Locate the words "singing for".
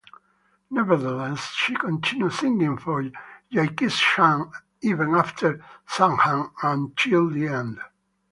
2.33-3.03